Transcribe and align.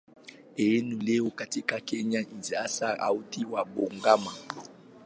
Eneo 0.55 1.21
lao 1.25 1.31
katika 1.31 1.79
Kenya 1.79 2.21
ni 2.21 2.55
hasa 2.57 2.95
kaunti 2.97 3.45
ya 3.55 3.65
Bungoma. 3.65 4.31